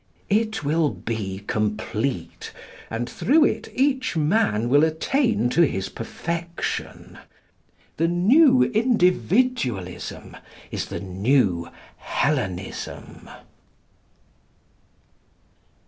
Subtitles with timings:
[0.31, 2.51] It will be complete,
[2.89, 7.19] and through it each man will attain to his perfection.
[7.97, 10.37] The new Individualism
[10.71, 13.29] is the new Hellenism.